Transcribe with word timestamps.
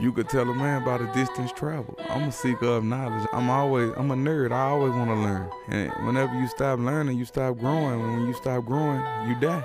You 0.00 0.12
could 0.12 0.28
tell 0.30 0.48
a 0.48 0.54
man 0.54 0.80
about 0.82 1.02
a 1.02 1.12
distance 1.12 1.52
travel. 1.52 1.94
I'm 2.08 2.28
a 2.28 2.32
seeker 2.32 2.66
of 2.66 2.84
knowledge. 2.84 3.28
I'm 3.32 3.50
always, 3.50 3.92
I'm 3.98 4.10
a 4.10 4.14
nerd. 4.16 4.50
I 4.50 4.70
always 4.70 4.92
want 4.94 5.10
to 5.10 5.14
learn. 5.14 5.50
And 5.68 6.06
whenever 6.06 6.34
you 6.40 6.48
stop 6.48 6.78
learning, 6.78 7.18
you 7.18 7.26
stop 7.26 7.58
growing. 7.58 8.00
And 8.00 8.12
when 8.14 8.26
you 8.26 8.32
stop 8.32 8.64
growing, 8.64 9.00
you 9.28 9.34
die. 9.38 9.62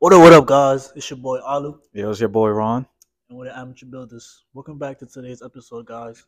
What 0.00 0.12
up, 0.12 0.20
what 0.20 0.32
up, 0.32 0.46
guys? 0.46 0.92
It's 0.94 1.10
your 1.10 1.16
boy 1.18 1.38
Alu, 1.40 1.80
Yo, 1.92 2.10
it's 2.10 2.20
your 2.20 2.28
boy 2.28 2.50
Ron. 2.50 2.86
and 3.28 3.38
we're 3.38 3.46
the 3.46 3.58
Amateur 3.58 3.86
Builders. 3.86 4.44
Welcome 4.54 4.78
back 4.78 4.98
to 5.00 5.06
today's 5.06 5.42
episode, 5.42 5.86
guys. 5.86 6.24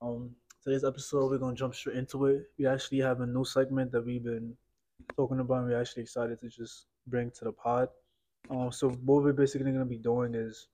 Um, 0.00 0.30
today's 0.64 0.84
episode, 0.84 1.30
we're 1.30 1.38
gonna 1.38 1.54
jump 1.54 1.74
straight 1.74 1.96
into 1.98 2.24
it. 2.26 2.44
We 2.58 2.66
actually 2.66 3.00
have 3.00 3.20
a 3.20 3.26
new 3.26 3.44
segment 3.44 3.92
that 3.92 4.06
we've 4.06 4.24
been 4.24 4.54
talking 5.16 5.40
about. 5.40 5.58
and 5.58 5.66
We're 5.68 5.80
actually 5.80 6.04
excited 6.04 6.40
to 6.40 6.48
just 6.48 6.86
bring 7.06 7.30
to 7.32 7.44
the 7.44 7.52
pod. 7.52 7.88
Um, 8.48 8.72
so 8.72 8.90
what 8.90 9.22
we're 9.22 9.32
basically 9.32 9.70
gonna 9.70 9.84
be 9.84 9.98
doing 9.98 10.34
is 10.34 10.68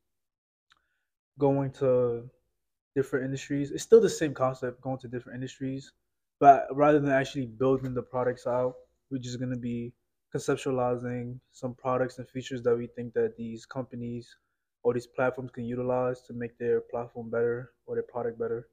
going 1.38 1.72
to 1.72 2.28
different 2.94 3.24
industries. 3.24 3.70
It's 3.70 3.82
still 3.82 4.00
the 4.00 4.08
same 4.08 4.32
concept, 4.32 4.80
going 4.80 4.98
to 4.98 5.08
different 5.08 5.36
industries, 5.36 5.92
but 6.40 6.66
rather 6.72 6.98
than 6.98 7.10
actually 7.10 7.46
building 7.46 7.94
the 7.94 8.02
products 8.02 8.46
out, 8.46 8.74
we're 9.10 9.18
just 9.18 9.38
gonna 9.38 9.56
be 9.56 9.92
conceptualizing 10.34 11.38
some 11.52 11.74
products 11.74 12.18
and 12.18 12.28
features 12.28 12.62
that 12.62 12.76
we 12.76 12.86
think 12.86 13.14
that 13.14 13.36
these 13.36 13.66
companies 13.66 14.36
or 14.82 14.94
these 14.94 15.06
platforms 15.06 15.50
can 15.50 15.64
utilize 15.64 16.22
to 16.22 16.32
make 16.32 16.56
their 16.58 16.80
platform 16.80 17.30
better 17.30 17.72
or 17.86 17.96
their 17.96 18.04
product 18.04 18.38
better. 18.38 18.68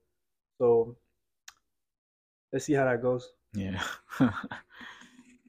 So 0.57 0.95
let's 2.51 2.65
see 2.65 2.73
how 2.73 2.85
that 2.85 3.01
goes. 3.01 3.31
Yeah. 3.53 3.81
All 4.19 4.29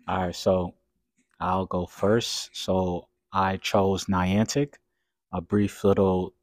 right, 0.09 0.35
so 0.35 0.74
I'll 1.41 1.66
go 1.66 1.87
first. 1.87 2.51
So 2.52 3.09
I 3.34 3.59
chose 3.59 4.06
Niantic, 4.06 4.77
a 5.33 5.43
brief 5.43 5.84
little. 5.84 6.34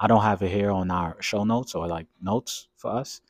I 0.00 0.06
don't 0.06 0.22
have 0.22 0.42
it 0.42 0.50
here 0.52 0.70
on 0.70 0.90
our 0.90 1.20
show 1.22 1.44
notes 1.44 1.74
or 1.74 1.88
like 1.88 2.06
notes 2.22 2.68
for 2.76 2.92
us, 2.92 3.22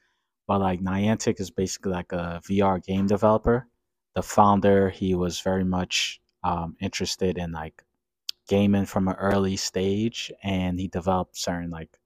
but 0.49 0.61
like 0.61 0.81
Niantic 0.81 1.41
is 1.41 1.51
basically 1.51 1.93
like 1.93 2.13
a 2.13 2.43
VR 2.49 2.85
game 2.85 3.07
developer. 3.07 3.69
The 4.15 4.23
founder, 4.23 4.91
he 4.91 5.15
was 5.15 5.41
very 5.41 5.65
much 5.65 6.21
um, 6.45 6.77
interested 6.81 7.39
in 7.39 7.53
like 7.53 7.85
gaming 8.49 8.87
from 8.87 9.09
an 9.09 9.17
early 9.17 9.57
stage, 9.57 10.33
and 10.43 10.79
he 10.81 10.89
developed 10.89 11.39
certain 11.39 11.71
like 11.71 11.99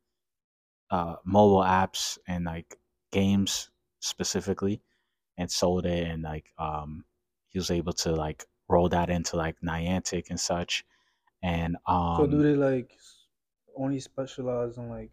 uh, 0.91 1.17
mobile 1.25 1.63
apps 1.63 2.19
and 2.27 2.45
like 2.45 2.77
games 3.13 3.71
specifically 4.01 4.81
and 5.39 5.51
sold 5.51 5.87
it 5.87 6.07
and 6.07 6.23
like 6.23 6.53
um 6.59 7.05
he 7.49 7.59
was 7.59 7.71
able 7.71 7.93
to 7.93 8.13
like 8.13 8.47
roll 8.71 8.89
that 8.91 9.11
into 9.11 9.37
like 9.37 9.61
Niantic 9.61 10.31
and 10.31 10.41
such 10.41 10.85
and 11.43 11.77
um 11.87 12.17
so 12.17 12.27
do 12.27 12.43
they 12.43 12.55
like 12.55 12.97
only 13.77 14.01
specialize 14.01 14.77
in 14.79 14.89
like 14.89 15.11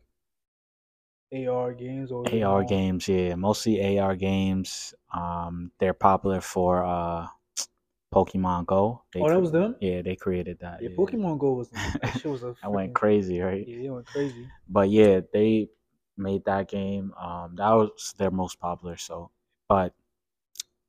AR 1.31 1.73
games 1.73 2.11
or 2.11 2.30
AR 2.31 2.64
more- 2.64 2.64
games 2.64 3.08
yeah 3.08 3.36
mostly 3.36 3.80
AR 3.81 4.16
games 4.16 4.94
um 5.14 5.72
they're 5.80 5.94
popular 5.94 6.41
for 6.41 6.83
uh 6.86 7.27
Pokemon 8.14 8.66
Go 8.66 9.03
they 9.14 9.23
Oh, 9.23 9.30
that 9.30 9.39
cre- 9.39 9.41
was 9.41 9.52
them? 9.52 9.75
yeah 9.80 10.02
they 10.02 10.16
created 10.16 10.59
that 10.59 10.81
Yeah, 10.81 10.89
yeah. 10.89 10.95
Pokemon 10.97 11.39
Go 11.39 11.53
was 11.53 11.69
that 11.71 12.25
was 12.25 12.44
a 12.44 12.55
went 12.69 12.94
crazy 12.94 13.39
right 13.42 13.67
Yeah, 13.67 13.88
it 13.88 13.89
went 13.92 14.05
crazy. 14.08 14.52
but 14.67 14.89
yeah, 14.89 15.21
they 15.33 15.69
made 16.17 16.45
that 16.45 16.67
game. 16.67 17.14
Um, 17.14 17.55
that 17.55 17.69
was 17.71 18.14
their 18.17 18.31
most 18.31 18.59
popular. 18.59 18.97
So, 18.97 19.31
but 19.67 19.94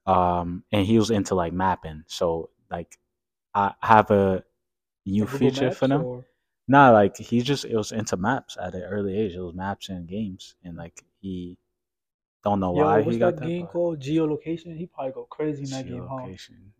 um, 0.06 0.64
and 0.72 0.86
he 0.86 0.98
was 0.98 1.10
into 1.10 1.34
like 1.34 1.52
mapping. 1.52 2.04
So 2.06 2.50
like, 2.70 2.98
I 3.54 3.74
have 3.82 4.10
a 4.10 4.44
new 5.06 5.26
Like 5.26 5.26
feature 5.26 5.70
for 5.70 5.88
them. 5.88 6.08
or- 6.08 6.26
Nah, 6.68 6.90
like 6.90 7.16
he 7.18 7.40
just 7.42 7.64
it 7.64 7.76
was 7.76 7.92
into 7.92 8.16
maps 8.16 8.56
at 8.60 8.74
an 8.74 8.82
early 8.82 9.16
age. 9.18 9.34
It 9.34 9.40
was 9.40 9.54
maps 9.54 9.88
and 9.88 10.06
games, 10.08 10.56
and 10.64 10.76
like 10.76 11.04
he 11.20 11.58
don't 12.44 12.60
know 12.60 12.72
Yo, 12.72 12.86
why 12.86 13.02
what's 13.02 13.18
he 13.18 13.18
got 13.18 13.36
that 13.38 13.42
game 13.42 13.66
but 13.66 13.68
called? 13.68 14.00
Geolocation. 14.00 14.76
He 14.76 14.86
probably 14.86 15.12
go 15.12 15.24
crazy 15.24 15.64
in 15.64 15.70
that 15.70 15.86
game, 15.86 16.06
huh? 16.08 16.30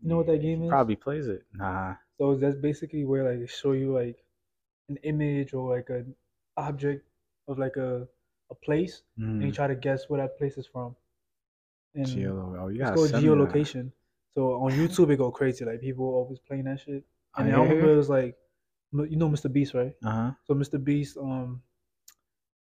You 0.01 0.09
know 0.09 0.17
what 0.17 0.27
that 0.27 0.39
game 0.41 0.61
he 0.63 0.69
is? 0.71 0.79
Probably 0.79 0.95
plays 0.95 1.27
it. 1.27 1.45
Nah. 1.53 1.95
So 2.19 2.35
that's 2.35 2.55
basically 2.55 3.03
where 3.05 3.23
like 3.29 3.39
they 3.39 3.47
show 3.47 3.71
you 3.71 3.93
like 3.93 4.23
an 4.89 4.97
image 5.03 5.53
or 5.53 5.75
like 5.75 5.89
an 5.89 6.15
object 6.57 7.07
of 7.47 7.57
like 7.59 7.77
a 7.77 8.07
a 8.51 8.55
place, 8.55 9.03
and 9.39 9.47
you 9.47 9.51
Mm, 9.51 9.53
try 9.53 9.67
to 9.67 9.75
guess 9.75 10.09
where 10.09 10.21
that 10.21 10.37
place 10.37 10.57
is 10.57 10.67
from. 10.67 10.95
And 11.95 12.35
oh, 12.59 12.67
you 12.69 12.81
it's 12.81 12.89
called 12.91 13.11
that. 13.11 13.23
geolocation. 13.23 13.91
So 14.35 14.53
on 14.63 14.71
YouTube 14.71 15.11
it 15.11 15.17
go 15.17 15.31
crazy. 15.31 15.65
Like 15.65 15.81
people 15.81 16.05
always 16.05 16.39
playing 16.39 16.65
that 16.65 16.79
shit. 16.79 17.03
And 17.37 17.47
I 17.47 17.51
hear 17.51 17.59
remember 17.59 17.93
it 17.93 17.97
was 17.97 18.09
like, 18.09 18.35
you 18.93 19.15
know, 19.17 19.29
Mr. 19.29 19.51
Beast, 19.51 19.73
right? 19.73 19.93
Uh-huh. 20.03 20.31
So 20.45 20.53
Mr. 20.53 20.83
Beast, 20.83 21.17
um, 21.17 21.61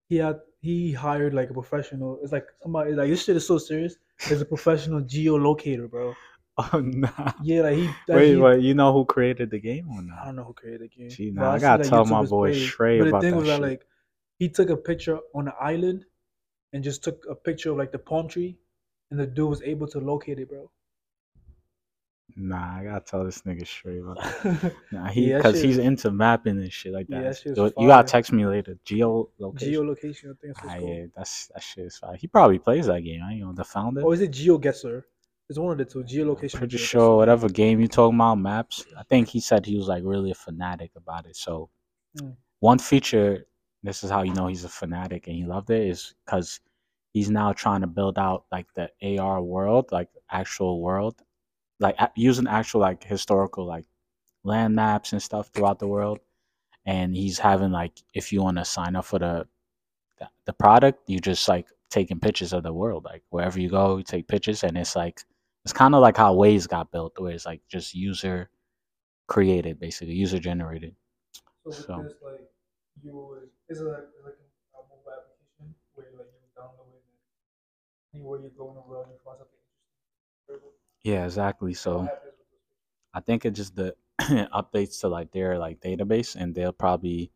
he 0.08 0.16
had 0.16 0.40
he 0.60 0.92
hired 0.92 1.34
like 1.34 1.50
a 1.50 1.54
professional. 1.54 2.18
It's 2.22 2.32
like 2.32 2.46
somebody 2.62 2.92
like 2.92 3.08
this 3.08 3.24
shit 3.24 3.36
is 3.36 3.46
so 3.46 3.58
serious. 3.58 3.96
There's 4.28 4.40
a 4.40 4.44
professional 4.46 5.02
geolocator, 5.02 5.90
bro. 5.90 6.14
Oh 6.56 6.78
nah. 6.78 7.32
Yeah, 7.42 7.62
like 7.62 7.74
he. 7.74 7.88
that 8.06 8.14
Wait, 8.14 8.28
he- 8.28 8.36
wait, 8.36 8.60
you 8.62 8.74
know 8.74 8.92
who 8.92 9.04
created 9.04 9.50
the 9.50 9.58
game 9.58 9.88
or 9.90 9.98
I 10.20 10.26
don't 10.26 10.36
know 10.36 10.44
who 10.44 10.52
created 10.52 10.82
the 10.82 10.88
game. 10.88 11.10
Gee, 11.10 11.32
nah, 11.32 11.50
I 11.50 11.58
see, 11.58 11.62
gotta 11.62 11.82
like, 11.82 11.90
tell 11.90 12.04
my 12.04 12.22
boy 12.22 12.50
play 12.50 12.58
it. 12.58 12.68
Shrey 12.68 12.98
But 13.00 13.04
the 13.04 13.08
about 13.10 13.20
thing 13.22 13.30
that 13.32 13.36
was 13.38 13.46
that 13.48 13.54
shit. 13.54 13.62
like 13.62 13.86
he 14.38 14.48
took 14.48 14.70
a 14.70 14.76
picture 14.76 15.18
on 15.34 15.48
an 15.48 15.54
island 15.60 16.04
and 16.72 16.84
just 16.84 17.02
took 17.02 17.24
a 17.28 17.34
picture 17.34 17.72
of 17.72 17.76
like 17.78 17.90
the 17.90 17.98
palm 17.98 18.28
tree, 18.28 18.56
and 19.10 19.18
the 19.18 19.26
dude 19.26 19.50
was 19.50 19.62
able 19.62 19.88
to 19.88 19.98
locate 19.98 20.38
it, 20.38 20.48
bro. 20.48 20.70
Nah, 22.36 22.78
I 22.78 22.84
gotta 22.84 23.04
tell 23.04 23.24
this 23.24 23.42
nigga 23.42 23.66
straight 23.66 24.02
that. 24.02 24.74
Nah, 24.92 25.08
he 25.08 25.28
Yeah, 25.28 25.34
that 25.34 25.38
because 25.38 25.56
shit 25.56 25.64
he's 25.64 25.78
into 25.78 26.10
mapping 26.10 26.58
and 26.58 26.72
shit 26.72 26.92
like 26.92 27.06
Yeah, 27.08 27.18
that. 27.22 27.24
that 27.24 27.36
shit 27.38 27.56
So 27.56 27.72
you 27.78 27.86
gotta 27.88 28.06
text 28.08 28.32
me 28.32 28.46
later. 28.46 28.76
Geo 28.84 29.28
location. 29.38 29.72
Geolocation, 29.72 30.24
I 30.30 30.34
think 30.40 30.56
it's 30.56 30.60
Ah, 30.64 30.76
yeah, 30.76 31.06
that's 31.16 31.46
that 31.48 31.62
shit 31.62 31.86
is 31.86 31.96
fire. 31.98 32.16
He 32.16 32.26
probably 32.26 32.58
plays 32.58 32.86
that 32.86 33.00
game. 33.00 33.22
I 33.22 33.32
ain't 33.32 33.40
know 33.42 33.52
the 33.52 33.64
founder. 33.64 34.02
Or 34.02 34.14
is 34.14 34.20
it 34.20 34.32
GeoGuessr? 34.32 35.02
It's 35.48 35.58
one 35.58 35.72
of 35.72 35.78
the 35.78 35.84
two. 35.84 36.02
Geolocation. 36.04 36.54
or 36.54 36.58
Pretty 36.58 36.76
GeoGuessr. 36.76 36.80
sure 36.80 37.16
whatever 37.16 37.48
game 37.48 37.80
you 37.80 37.88
talking 37.88 38.16
about, 38.16 38.36
maps. 38.36 38.84
I 38.98 39.02
think 39.04 39.28
he 39.28 39.40
said 39.40 39.64
he 39.66 39.76
was 39.76 39.88
like 39.88 40.02
really 40.04 40.30
a 40.30 40.34
fanatic 40.34 40.90
about 40.96 41.26
it. 41.26 41.36
So 41.36 41.70
Mm. 42.16 42.36
one 42.60 42.78
feature, 42.78 43.44
this 43.82 44.04
is 44.04 44.10
how 44.10 44.22
you 44.22 44.32
know 44.34 44.46
he's 44.46 44.62
a 44.64 44.68
fanatic 44.68 45.26
and 45.26 45.34
he 45.36 45.44
loved 45.44 45.70
it, 45.70 45.82
is 45.88 46.14
because 46.24 46.60
he's 47.12 47.28
now 47.28 47.52
trying 47.52 47.80
to 47.80 47.88
build 47.88 48.18
out 48.18 48.44
like 48.52 48.66
the 48.74 48.88
AR 49.18 49.42
world, 49.42 49.90
like 49.92 50.08
actual 50.30 50.80
world, 50.80 51.20
like 51.80 51.96
a- 52.00 52.12
using 52.16 52.46
actual 52.48 52.80
like 52.80 53.04
historical 53.04 53.66
like 53.66 53.86
land 54.44 54.74
maps 54.74 55.12
and 55.12 55.22
stuff 55.22 55.48
throughout 55.54 55.78
the 55.78 55.88
world. 55.88 56.20
And 56.86 57.16
he's 57.16 57.38
having 57.38 57.72
like 57.72 58.02
if 58.14 58.32
you 58.32 58.42
want 58.42 58.58
to 58.58 58.64
sign 58.64 58.96
up 58.96 59.06
for 59.06 59.18
the 59.20 59.46
the- 60.46 60.52
product, 60.52 61.08
you 61.08 61.18
just 61.20 61.48
like 61.48 61.68
taking 61.90 62.20
pictures 62.20 62.52
of 62.52 62.62
the 62.62 62.72
world. 62.72 63.04
Like 63.04 63.22
wherever 63.30 63.58
you 63.60 63.68
go, 63.68 63.96
you 63.98 64.04
take 64.04 64.28
pictures, 64.28 64.64
and 64.64 64.76
it's 64.76 64.96
like 64.96 65.22
it's 65.64 65.72
kind 65.72 65.94
of 65.94 66.02
like 66.02 66.16
how 66.16 66.34
Waze 66.34 66.68
got 66.68 66.90
built, 66.92 67.18
where 67.18 67.32
it's 67.32 67.46
like 67.46 67.60
just 67.68 67.94
user 67.94 68.50
created, 69.28 69.80
basically 69.80 70.14
user 70.14 70.38
generated. 70.38 70.94
So 71.64 71.70
So- 71.72 72.02
this, 72.02 72.14
like, 72.24 72.48
you 73.02 73.12
would, 73.16 73.50
is 73.68 73.80
it 73.80 73.84
like, 73.84 74.08
like 74.24 74.38
a 74.40 74.82
mobile 74.88 75.12
application 75.12 75.74
where 75.94 76.06
like 76.16 76.28
you 76.32 76.48
download 76.56 76.94
it 76.96 77.02
and 78.14 78.20
anywhere 78.20 78.40
you 78.40 78.50
go 78.56 78.70
in 78.70 78.76
the 78.76 78.82
world 78.82 79.06
you 79.10 79.18
find 79.24 79.38
something 79.38 79.60
interesting? 80.48 80.72
Yeah, 81.04 81.24
exactly. 81.26 81.74
So 81.74 82.00
happens 82.00 82.10
with 82.24 82.36
those 82.36 82.54
I 83.14 83.20
think 83.20 83.46
it 83.46 83.52
just 83.52 83.76
the 83.76 83.96
updates 84.54 85.00
to 85.00 85.08
like 85.08 85.32
their 85.32 85.58
like 85.58 85.80
database, 85.80 86.36
and 86.36 86.54
they'll 86.54 86.72
probably 86.72 87.32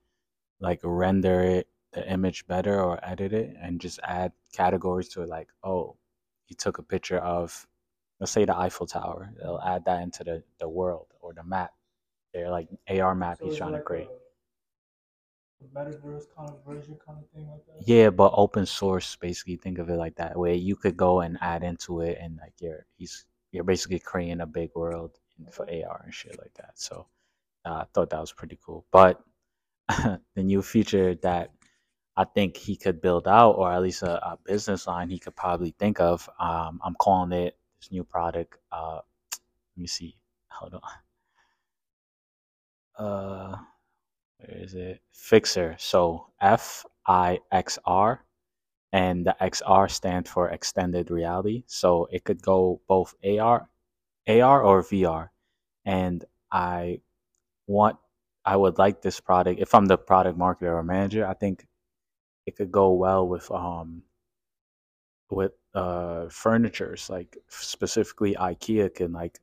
like 0.61 0.81
render 0.85 1.41
it 1.43 1.69
the 1.93 2.11
image 2.13 2.47
better 2.47 2.83
or 2.83 3.01
edit 3.03 3.33
it 3.35 3.57
and 3.61 3.81
just 3.81 4.01
add 4.05 4.33
categories 4.53 5.09
to 5.11 5.23
it 5.23 5.29
like 5.29 5.49
oh 5.65 5.97
he 6.47 6.55
took 6.55 6.79
a 6.79 6.83
picture 6.83 7.19
of 7.19 7.67
let's 8.21 8.33
say 8.33 8.45
the 8.45 8.57
eiffel 8.57 8.87
tower 8.87 9.33
they'll 9.41 9.61
add 9.65 9.85
that 9.87 10.03
into 10.03 10.25
the 10.25 10.43
the 10.61 10.69
world 10.69 11.09
or 11.21 11.35
the 11.35 11.45
map 11.45 11.73
their 12.35 12.51
like 12.51 12.69
ar 12.91 13.15
map 13.15 13.39
So 13.39 13.45
he's 13.47 13.57
trying 13.57 13.75
to 13.75 13.81
create 13.81 14.09
A, 15.61 15.65
a 15.65 15.69
metaverse 15.69 16.27
kind 16.35 16.51
of 16.51 16.65
version 16.65 16.97
kind 17.05 17.19
of 17.23 17.31
thing 17.31 17.49
like 17.49 17.65
that? 17.67 17.83
yeah 17.87 18.11
but 18.11 18.33
open 18.37 18.67
source 18.67 19.17
basically 19.17 19.57
think 19.57 19.79
of 19.79 19.89
it 19.89 19.97
like 19.97 20.17
that 20.17 20.37
where 20.37 20.55
you 20.55 20.77
could 20.77 20.97
go 20.97 21.21
and 21.21 21.39
add 21.41 21.63
into 21.63 22.01
it 22.01 22.19
and 22.21 22.37
like 22.39 22.53
you're 22.61 22.87
he's 22.97 23.25
you're 23.53 23.65
basically 23.65 23.99
creating 23.99 24.41
a 24.41 24.47
big 24.47 24.71
world 24.75 25.19
for 25.51 25.65
ar 25.65 26.03
and 26.05 26.15
shit 26.15 26.39
like 26.39 26.53
that 26.55 26.73
so 26.75 27.07
uh, 27.65 27.75
i 27.83 27.85
thought 27.95 28.11
that 28.11 28.21
was 28.21 28.33
pretty 28.33 28.59
cool 28.65 28.85
but 28.91 29.23
the 30.35 30.43
new 30.43 30.63
feature 30.63 31.15
that 31.17 31.51
I 32.19 32.25
think 32.25 32.57
he 32.57 32.75
could 32.75 33.01
build 33.01 33.29
out, 33.29 33.53
or 33.53 33.73
at 33.73 33.81
least 33.81 34.03
a, 34.03 34.19
a 34.27 34.37
business 34.45 34.89
line 34.89 35.09
he 35.09 35.21
could 35.21 35.37
probably 35.37 35.73
think 35.79 36.01
of. 36.01 36.29
Um, 36.41 36.81
I'm 36.85 36.97
calling 36.97 37.31
it 37.31 37.57
this 37.81 37.93
new 37.93 38.03
product. 38.03 38.59
Uh, 38.73 38.99
let 39.77 39.81
me 39.81 39.87
see. 39.87 40.17
Hold 40.49 40.81
on. 42.99 43.07
Uh, 43.07 43.57
where 44.39 44.59
is 44.59 44.75
it? 44.75 45.01
Fixer. 45.13 45.77
So 45.79 46.27
F 46.41 46.85
I 47.07 47.39
X 47.53 47.79
R, 47.85 48.25
and 48.93 49.27
the 49.27 49.37
XR 49.41 49.89
stand 49.89 50.29
for 50.29 50.49
extended 50.51 51.11
reality. 51.11 51.65
So 51.67 52.07
it 52.13 52.25
could 52.25 52.43
go 52.43 52.81
both 52.89 53.15
AR, 53.25 53.69
AR 54.29 54.63
or 54.63 54.83
VR. 54.83 55.31
And 55.85 56.25
I 56.53 57.01
want 57.69 57.99
I 58.45 58.57
would 58.57 58.79
like 58.79 59.03
this 59.03 59.21
product 59.21 59.61
if 59.61 59.75
I'm 59.75 59.87
the 59.87 59.99
product 59.99 60.39
marketer 60.39 60.75
or 60.75 60.83
manager. 60.85 61.27
I 61.27 61.35
think 61.35 61.67
it 62.47 62.57
could 62.57 62.73
go 62.73 62.93
well 62.95 63.29
with 63.29 63.51
um 63.53 64.03
with 65.31 65.53
uh 65.75 66.29
furnitures 66.29 67.11
like 67.11 67.37
specifically 67.49 68.35
IKEA 68.35 68.95
can 68.95 69.13
like 69.13 69.39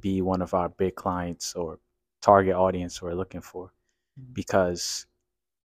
be 0.00 0.20
one 0.22 0.42
of 0.42 0.54
our 0.54 0.68
big 0.68 0.94
clients 0.96 1.54
or 1.54 1.78
target 2.20 2.54
audience 2.54 3.00
we're 3.00 3.14
looking 3.14 3.40
for 3.40 3.72
Mhm. 4.20 4.34
because 4.34 5.06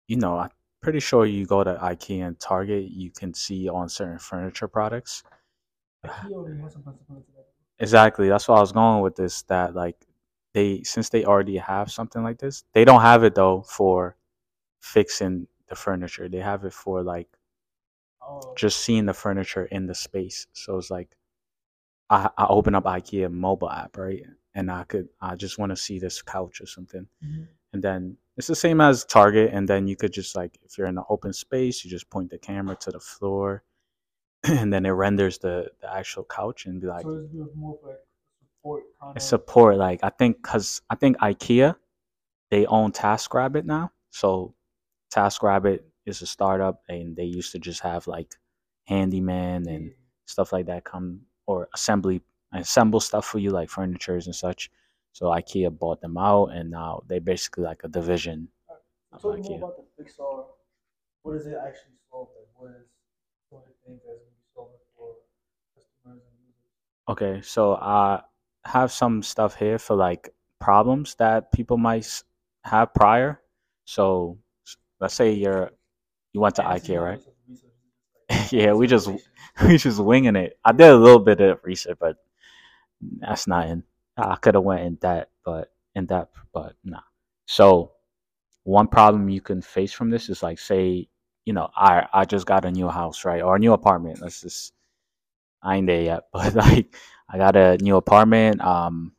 you 0.09 0.17
know 0.17 0.39
I'm 0.39 0.51
pretty 0.83 1.01
sure 1.01 1.27
you 1.27 1.47
go 1.47 1.65
to 1.65 1.75
IKEA 1.77 2.27
and 2.27 2.39
Target 2.41 2.91
you 2.91 3.11
can 3.11 3.35
see 3.35 3.69
on 3.69 3.89
certain 3.89 4.19
furniture 4.19 4.69
products 4.69 5.23
IKEA 6.05 6.33
already 6.33 6.61
has 6.63 6.73
some 6.75 6.83
principles 6.83 7.25
to 7.27 7.33
that. 7.33 7.47
Exactly. 7.81 8.29
That's 8.29 8.49
why 8.49 8.57
I 8.57 8.61
was 8.61 8.73
going 8.73 9.03
with 9.03 9.17
this. 9.17 9.43
That 9.45 9.75
like 9.75 9.97
they 10.55 10.83
since 10.83 11.09
they 11.11 11.25
already 11.25 11.57
have 11.59 11.91
something 11.91 12.23
like 12.23 12.39
this, 12.39 12.65
they 12.73 12.85
don't 12.85 13.03
have 13.03 13.25
it 13.25 13.35
though 13.35 13.63
for 13.63 14.17
fixing 14.81 15.49
the 15.69 15.77
furniture. 15.77 16.29
They 16.29 16.39
have 16.41 16.65
it 16.65 16.73
for 16.75 17.03
like 17.03 17.29
Oh, 18.23 18.55
just 18.57 18.81
seeing 18.81 19.07
the 19.07 19.15
furniture 19.15 19.65
in 19.67 19.87
the 19.87 19.95
space. 19.95 20.47
So 20.53 20.79
it's 20.79 20.91
like 20.91 21.17
I 22.11 22.31
I 22.39 22.47
open 22.49 22.75
up 22.75 22.85
IKEA 22.85 23.31
mobile 23.33 23.71
app, 23.71 23.97
right? 23.99 24.23
And 24.55 24.71
I 24.71 24.85
could 24.85 25.09
I 25.21 25.37
just 25.37 25.59
want 25.59 25.71
to 25.71 25.77
see 25.77 25.99
this 25.99 26.23
couch 26.23 26.61
or 26.61 26.67
something. 26.67 27.09
Mhm. 27.25 27.49
And 27.73 27.83
then 27.83 28.17
it's 28.37 28.47
the 28.47 28.55
same 28.57 28.81
as 28.81 29.05
Target, 29.05 29.51
and 29.53 29.69
then 29.69 29.87
you 29.89 29.97
could 29.97 30.13
just 30.13 30.37
like 30.37 30.59
if 30.65 30.79
you're 30.79 30.87
in 30.87 30.99
an 30.99 31.05
open 31.11 31.33
space, 31.33 31.85
you 31.85 31.91
just 31.91 32.11
point 32.11 32.31
the 32.31 32.39
camera 32.39 32.77
to 32.77 32.91
the 32.91 33.01
floor 33.01 33.63
and 34.45 34.73
then 34.73 34.87
it 34.87 34.91
renders 34.91 35.39
the, 35.39 35.71
the 35.81 35.93
actual 35.93 36.25
couch 36.25 36.67
and 36.67 36.81
be 36.81 36.87
like 36.87 37.03
so 37.03 37.11
it's 37.33 37.57
more 37.57 37.79
like 37.85 37.97
support 38.41 38.85
kind 39.01 39.17
It's 39.17 39.25
of. 39.27 39.29
support 39.29 39.77
like 39.77 40.01
I 40.05 40.11
think 40.11 40.43
because 40.43 40.83
I 40.91 40.95
think 40.97 41.19
IKEA 41.19 41.77
they 42.51 42.67
own 42.67 42.93
TaskRabbit 42.93 43.65
now. 43.65 43.93
So 44.11 44.55
TaskRabbit 45.15 45.81
is 46.07 46.23
a 46.23 46.27
startup, 46.27 46.83
and 46.89 47.17
they 47.17 47.25
used 47.25 47.53
to 47.53 47.59
just 47.59 47.81
have 47.83 48.07
like 48.07 48.35
handyman 48.87 49.69
and 49.69 49.93
stuff 50.27 50.53
like 50.53 50.67
that 50.67 50.85
come 50.85 51.23
or 51.47 51.69
assembly 51.75 52.23
assemble 52.53 53.01
stuff 53.01 53.27
for 53.27 53.39
you 53.39 53.51
like 53.51 53.71
furnitures 53.71 54.27
and 54.27 54.35
such. 54.35 54.71
So 55.13 55.27
IKEA 55.27 55.77
bought 55.77 56.01
them 56.01 56.17
out, 56.17 56.47
and 56.47 56.71
now 56.71 57.03
they're 57.07 57.21
basically 57.21 57.65
like 57.65 57.81
a 57.85 57.89
division. 57.89 58.49
Talk 59.11 59.25
more 59.25 59.37
IKEA. 59.37 59.59
about 59.59 59.77
the 59.77 59.85
Fixer. 59.97 60.23
What 61.23 61.33
does 61.33 61.47
it 61.47 61.57
actually 61.61 61.97
solve? 62.11 62.29
Like, 62.37 62.49
what 62.55 62.71
is 62.71 62.87
one 63.51 63.63
of 63.63 63.69
the 63.69 63.75
things 63.87 64.01
that's 64.07 64.19
going 64.19 64.31
to 64.31 64.39
be 64.39 64.49
solving 64.55 64.79
for 64.97 65.15
customers 65.75 66.23
and 66.23 66.39
users? 66.47 67.09
Okay, 67.09 67.41
so 67.43 67.75
I 67.75 68.23
have 68.65 68.93
some 68.93 69.23
stuff 69.23 69.57
here 69.57 69.79
for 69.79 69.97
like 69.97 70.33
problems 70.61 71.15
that 71.17 71.53
people 71.53 71.77
might 71.79 72.23
have 72.65 72.95
prior. 72.95 73.41
So 73.85 74.39
let's 75.01 75.15
say 75.15 75.33
you're 75.33 75.71
you 76.33 76.41
went 76.41 76.57
to 76.57 76.63
IKEA, 76.63 77.03
right? 77.03 77.19
research, 77.19 77.35
research, 77.49 77.73
it's 78.29 78.51
just 78.51 78.53
like 78.53 78.53
Yeah, 78.53 78.73
we 78.75 78.87
just 78.87 79.09
we 79.65 79.79
just 79.79 79.99
winging 80.01 80.37
it. 80.37 80.59
I 80.65 80.73
did 80.73 80.89
a 80.89 80.97
little 80.97 81.19
bit 81.19 81.41
of 81.41 81.61
research, 81.65 81.97
but 81.99 82.17
that's 83.01 83.47
not 83.47 83.69
in. 83.69 83.83
I 84.19 84.37
could 84.37 84.55
have 84.55 84.65
went 84.65 84.83
in 84.83 84.99
that, 85.03 85.31
but 85.45 85.73
in 85.95 86.07
depth, 86.07 86.39
but 86.53 86.75
nah. 86.85 87.01
So 87.47 87.93
one 88.65 88.89
problem 88.89 89.29
you 89.29 89.41
can 89.41 89.63
face 89.63 89.93
from 89.93 90.11
this 90.11 90.29
is 90.29 90.43
like, 90.43 90.59
say, 90.59 91.09
you 91.47 91.53
know, 91.53 91.71
I 91.77 92.07
I 92.13 92.25
just 92.25 92.47
got 92.47 92.65
a 92.65 92.71
new 92.71 92.89
house, 92.89 93.25
right, 93.25 93.43
or 93.43 93.57
a 93.57 93.59
new 93.59 93.73
apartment. 93.73 94.21
Let's 94.21 94.43
just 94.43 94.73
I 95.63 95.77
ain't 95.77 95.87
there 95.87 96.03
yet, 96.03 96.25
but 96.33 96.55
like 96.55 96.95
I 97.29 97.39
got 97.39 97.57
a 97.57 97.79
new 97.79 97.97
apartment. 97.97 98.61
Um, 98.61 99.13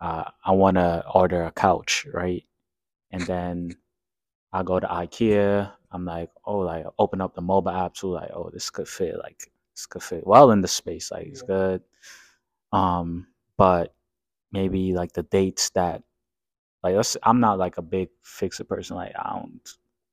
uh, 0.00 0.24
I 0.44 0.52
want 0.52 0.76
to 0.76 1.04
order 1.14 1.44
a 1.44 1.52
couch, 1.52 2.06
right, 2.12 2.44
and 3.10 3.22
then 3.22 3.76
I 4.52 4.62
go 4.62 4.80
to 4.80 4.86
IKEA. 4.86 5.72
I'm 5.92 6.04
like, 6.04 6.30
oh, 6.44 6.58
like 6.58 6.86
open 6.98 7.20
up 7.20 7.34
the 7.34 7.42
mobile 7.42 7.70
app 7.70 7.94
too. 7.94 8.12
Like, 8.12 8.30
oh, 8.34 8.50
this 8.52 8.70
could 8.70 8.88
fit. 8.88 9.16
Like, 9.18 9.50
this 9.74 9.86
could 9.86 10.02
fit 10.02 10.26
well 10.26 10.50
in 10.50 10.60
the 10.60 10.68
space. 10.68 11.10
Like, 11.10 11.26
it's 11.28 11.42
good. 11.42 11.82
Um, 12.72 13.26
but 13.56 13.94
maybe 14.52 14.94
like 14.94 15.12
the 15.12 15.22
dates 15.24 15.70
that, 15.70 16.02
like, 16.82 16.96
I'm 17.22 17.40
not 17.40 17.58
like 17.58 17.78
a 17.78 17.82
big 17.82 18.08
fixer 18.22 18.64
person. 18.64 18.96
Like, 18.96 19.12
I 19.18 19.34
don't. 19.40 19.60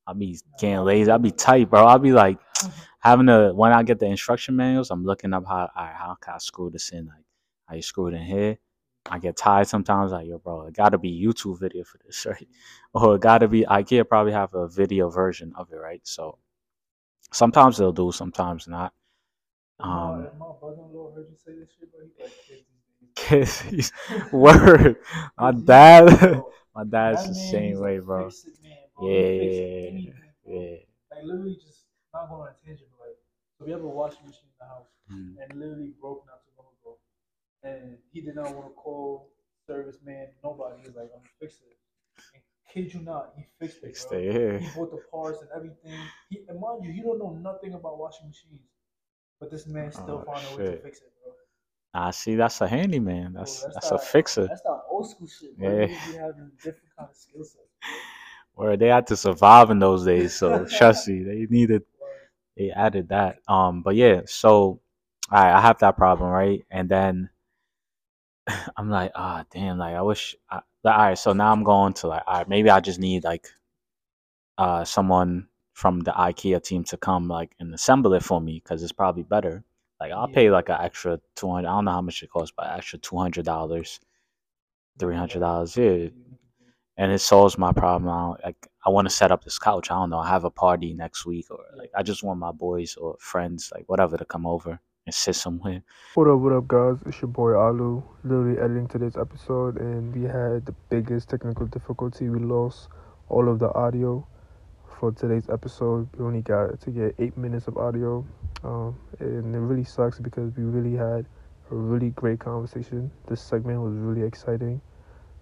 I'll 0.07 0.15
be 0.15 0.37
getting 0.59 0.79
lazy. 0.85 1.11
I'll 1.11 1.19
be 1.19 1.31
tight, 1.31 1.69
bro. 1.69 1.85
I'll 1.85 1.99
be 1.99 2.11
like 2.11 2.39
having 2.99 3.27
to 3.27 3.53
when 3.53 3.71
I 3.73 3.83
get 3.83 3.99
the 3.99 4.07
instruction 4.07 4.55
manuals. 4.55 4.91
I'm 4.91 5.05
looking 5.05 5.33
up 5.33 5.45
how 5.47 5.69
all 5.75 5.85
right, 5.85 5.95
how 5.95 6.15
can 6.21 6.33
I 6.35 6.37
screw 6.39 6.69
this 6.69 6.89
in? 6.91 7.09
Like, 7.69 7.83
screw 7.83 8.07
it 8.07 8.13
in 8.15 8.23
here? 8.23 8.57
I 9.09 9.19
get 9.19 9.37
tired 9.37 9.67
sometimes. 9.67 10.11
Like, 10.11 10.27
yo, 10.27 10.39
bro, 10.39 10.67
it 10.67 10.75
got 10.75 10.89
to 10.89 10.97
be 10.97 11.23
YouTube 11.23 11.59
video 11.59 11.83
for 11.83 11.99
this, 12.05 12.25
right? 12.29 12.47
or 12.93 13.15
it 13.15 13.21
gotta 13.21 13.47
be 13.47 13.63
IKEA 13.63 14.07
probably 14.07 14.33
have 14.33 14.53
a 14.53 14.67
video 14.67 15.09
version 15.09 15.53
of 15.55 15.71
it, 15.71 15.77
right? 15.77 16.01
So 16.05 16.37
sometimes 17.31 17.77
they'll 17.77 17.93
do, 17.93 18.11
sometimes 18.11 18.67
not. 18.67 18.93
Um, 19.79 20.27
if 23.15 23.31
my 23.31 23.45
brother-in-law 23.45 23.79
heard 23.79 24.15
you 24.15 24.15
say 24.15 24.21
this 24.21 24.27
shit, 24.27 24.27
bro, 24.33 24.35
he's 24.35 24.49
like, 24.49 24.65
kids 24.65 24.71
these 24.73 24.73
kids, 24.73 24.73
days. 24.73 24.73
word. 24.77 24.97
My 25.37 25.51
dad, 25.51 26.43
my 26.75 26.83
dad's 26.83 27.27
the 27.27 27.35
same 27.35 27.79
way, 27.79 27.99
bro. 27.99 28.33
Yeah, 28.99 29.19
yeah, 29.19 29.99
yeah. 30.47 30.77
Like 31.11 31.23
literally 31.23 31.55
just 31.55 31.85
not 32.13 32.29
going 32.29 32.41
on 32.41 32.47
a 32.49 32.55
tangent, 32.65 32.89
but 32.91 33.07
like 33.07 33.17
so 33.57 33.65
we 33.65 33.71
have 33.71 33.83
a 33.83 33.87
washing 33.87 34.25
machine 34.27 34.49
in 34.49 34.57
the 34.59 34.65
house 34.65 34.87
Mm. 35.11 35.35
and 35.41 35.59
literally 35.59 35.91
broke 36.01 36.25
not 36.25 36.41
too 36.45 36.51
long 36.57 36.71
ago. 36.81 36.97
And 37.63 37.97
he 38.13 38.21
did 38.21 38.35
not 38.35 38.55
want 38.55 38.67
to 38.69 38.73
call 38.73 39.29
service 39.67 39.97
man, 40.05 40.27
nobody. 40.43 40.81
He 40.81 40.87
was 40.87 40.95
like, 40.95 41.11
I'm 41.13 41.19
gonna 41.19 41.39
fix 41.39 41.55
it. 41.61 41.77
And 42.33 42.43
kid 42.71 42.93
you 42.93 43.01
not, 43.01 43.33
he 43.37 43.45
fixed 43.59 43.77
it, 43.83 43.87
Fixed 43.87 44.11
it, 44.13 44.23
yeah. 44.33 44.59
He 44.59 44.67
bought 44.75 44.91
the 44.91 45.03
parts 45.11 45.41
and 45.41 45.49
everything. 45.55 45.99
He 46.29 46.45
and 46.47 46.59
mind 46.59 46.85
you, 46.85 46.91
he 46.93 47.01
don't 47.01 47.19
know 47.19 47.31
nothing 47.33 47.73
about 47.73 47.99
washing 47.99 48.27
machines. 48.27 48.61
But 49.39 49.51
this 49.51 49.67
man 49.67 49.91
still 49.91 50.21
Oh, 50.21 50.31
found 50.31 50.45
a 50.47 50.55
way 50.57 50.63
to 50.71 50.81
fix 50.81 50.99
it, 51.01 51.11
bro. 51.23 51.33
Ah, 51.93 52.09
see, 52.11 52.35
that's 52.35 52.59
a 52.61 52.67
handyman. 52.67 53.33
Bro, 53.33 53.41
That's 53.41 53.63
that's 53.65 53.89
that, 53.89 53.95
a 53.95 53.99
fixer. 53.99 54.47
That's 54.47 54.61
that 54.61 54.81
old 54.89 55.09
school 55.09 55.27
shit, 55.27 55.57
bro. 55.57 55.69
Yeah. 55.81 55.87
Different 56.57 56.89
kind 56.97 57.09
of 57.09 57.15
skill 57.15 57.43
sets. 57.43 57.57
Where 58.55 58.77
they 58.77 58.87
had 58.87 59.07
to 59.07 59.17
survive 59.17 59.69
in 59.71 59.79
those 59.79 60.05
days, 60.05 60.35
so 60.35 60.65
trust 60.77 61.07
me, 61.07 61.23
they 61.23 61.47
needed 61.49 61.83
they 62.57 62.71
added 62.71 63.09
that. 63.09 63.39
Um, 63.47 63.81
but 63.83 63.95
yeah, 63.95 64.21
so 64.25 64.81
I 65.29 65.51
I 65.53 65.61
have 65.61 65.79
that 65.79 65.97
problem, 65.97 66.29
right? 66.29 66.65
And 66.71 66.89
then 66.89 67.29
I'm 68.77 68.89
like, 68.89 69.11
ah, 69.15 69.45
damn, 69.51 69.77
like 69.77 69.95
I 69.95 70.01
wish. 70.01 70.35
I, 70.49 70.57
all 70.85 70.91
right, 70.97 71.17
so 71.17 71.31
now 71.33 71.51
I'm 71.51 71.63
going 71.63 71.93
to 71.95 72.07
like, 72.07 72.23
all 72.27 72.37
right, 72.39 72.49
maybe 72.49 72.69
I 72.69 72.79
just 72.81 72.99
need 72.99 73.23
like 73.23 73.47
uh 74.57 74.83
someone 74.85 75.47
from 75.73 75.99
the 76.01 76.11
IKEA 76.11 76.61
team 76.63 76.83
to 76.85 76.97
come 76.97 77.27
like 77.27 77.55
and 77.59 77.73
assemble 77.73 78.13
it 78.13 78.23
for 78.23 78.39
me 78.39 78.61
because 78.63 78.83
it's 78.83 78.91
probably 78.91 79.23
better. 79.23 79.63
Like 80.03 80.11
I'll 80.11 80.27
Yeah. 80.29 80.35
pay 80.35 80.49
like 80.51 80.67
an 80.67 80.79
extra 80.81 81.19
two 81.37 81.49
hundred. 81.49 81.69
I 81.69 81.75
don't 81.75 81.85
know 81.85 81.91
how 81.91 82.01
much 82.01 82.21
it 82.23 82.29
costs, 82.29 82.53
but 82.57 82.67
extra 82.77 82.99
two 82.99 83.17
hundred 83.17 83.45
dollars, 83.45 84.01
three 84.99 85.15
hundred 85.15 85.39
dollars. 85.39 85.77
Yeah, 85.77 86.09
and 86.97 87.11
it 87.11 87.19
solves 87.19 87.57
my 87.57 87.71
problem. 87.71 88.09
I 88.09 88.35
like 88.47 88.67
I 88.85 88.89
want 88.89 89.07
to 89.07 89.15
set 89.19 89.31
up 89.31 89.45
this 89.45 89.57
couch. 89.57 89.89
I 89.91 89.95
don't 89.95 90.09
know. 90.09 90.19
I 90.19 90.27
have 90.27 90.43
a 90.43 90.51
party 90.51 90.93
next 90.93 91.25
week, 91.25 91.45
or 91.51 91.59
like 91.77 91.91
I 91.95 92.03
just 92.03 92.21
want 92.21 92.37
my 92.47 92.51
boys 92.51 92.97
or 92.97 93.15
friends, 93.19 93.71
like 93.73 93.85
whatever, 93.87 94.17
to 94.17 94.25
come 94.25 94.45
over 94.45 94.77
and 95.05 95.15
sit 95.15 95.35
somewhere. 95.35 95.81
What 96.15 96.27
up, 96.27 96.39
what 96.39 96.51
up, 96.53 96.67
guys? 96.67 96.97
It's 97.05 97.21
your 97.21 97.29
boy 97.29 97.51
Alu, 97.55 98.03
literally 98.25 98.59
editing 98.59 98.89
today's 98.89 99.15
episode, 99.15 99.77
and 99.77 100.13
we 100.13 100.23
had 100.23 100.65
the 100.65 100.75
biggest 100.89 101.29
technical 101.29 101.65
difficulty. 101.77 102.27
We 102.29 102.39
lost 102.39 102.89
all 103.29 103.47
of 103.47 103.59
the 103.59 103.71
audio 103.73 104.27
for 104.99 105.13
today's 105.13 105.49
episode. 105.49 106.09
We 106.17 106.25
only 106.25 106.41
got 106.41 106.79
to 106.81 106.91
get 106.91 107.15
eight 107.19 107.37
minutes 107.37 107.67
of 107.67 107.77
audio, 107.77 108.25
um, 108.63 108.95
and 109.19 109.53
it 109.55 109.59
really 109.59 109.83
sucks 109.83 110.19
because 110.19 110.55
we 110.55 110.63
really 110.63 110.95
had 110.95 111.25
a 111.71 111.75
really 111.75 112.09
great 112.11 112.39
conversation. 112.39 113.11
This 113.27 113.41
segment 113.41 113.81
was 113.81 113.93
really 113.93 114.25
exciting, 114.25 114.81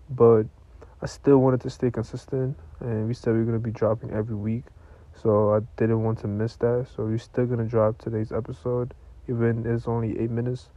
but 0.10 0.44
I 1.02 1.06
still 1.06 1.38
wanted 1.38 1.62
to 1.62 1.70
stay 1.70 1.92
consistent, 1.92 2.58
and 2.80 3.08
we 3.08 3.14
said 3.14 3.34
we 3.34 3.42
are 3.42 3.46
gonna 3.46 3.60
be 3.60 3.72
dropping 3.72 4.12
every 4.12 4.36
week, 4.36 4.64
so 5.14 5.54
I 5.54 5.60
didn't 5.78 6.04
want 6.04 6.20
to 6.20 6.28
miss 6.28 6.56
that. 6.58 6.88
So 6.96 7.06
we're 7.06 7.18
still 7.18 7.46
gonna 7.46 7.66
drop 7.66 7.98
today's 7.98 8.32
episode 8.32 8.94
even 9.28 9.66
it's 9.66 9.88
only 9.88 10.20
eight 10.20 10.30
minutes, 10.30 10.70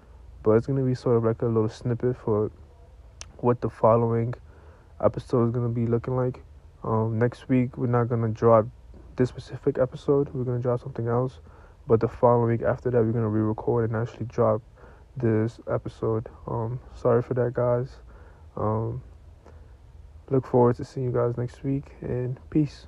but 0.43 0.53
it's 0.53 0.67
gonna 0.67 0.85
be 0.85 0.95
sort 0.95 1.17
of 1.17 1.25
like 1.25 1.43
a 1.43 1.47
little 1.47 1.69
snippet 1.69 2.17
for 2.17 2.51
what 3.39 3.61
the 3.61 3.69
following 3.69 4.35
episode 5.03 5.47
is 5.47 5.51
gonna 5.51 5.69
be 5.69 5.87
looking 5.87 6.17
like. 6.17 6.43
Um, 6.83 7.19
next 7.19 7.49
week 7.49 7.77
we're 7.77 7.87
not 7.87 8.09
gonna 8.09 8.29
drop 8.29 8.67
this 9.17 9.31
specific 9.31 9.79
episode. 9.79 10.33
We're 10.33 10.45
gonna 10.45 10.61
drop 10.61 10.81
something 10.81 11.09
else, 11.09 11.41
but 11.87 12.01
the 12.01 12.09
following 12.09 12.59
week 12.59 12.63
after 12.63 12.91
that 12.91 13.03
we're 13.03 13.13
gonna 13.13 13.29
re-record 13.29 13.91
and 13.91 14.01
actually 14.01 14.27
drop 14.27 14.63
this 15.17 15.61
episode. 15.71 16.29
Um, 16.47 16.81
sorry 16.95 17.23
for 17.23 17.35
that, 17.35 17.55
guys. 17.55 17.97
Um, 18.57 19.03
look 20.31 20.47
forward 20.47 20.77
to 20.77 20.85
seeing 20.85 21.07
you 21.07 21.13
guys 21.13 21.37
next 21.37 21.63
week 21.63 21.93
and 22.01 22.39
peace. 22.51 22.87